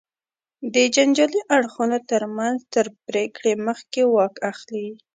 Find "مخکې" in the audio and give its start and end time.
3.67-4.01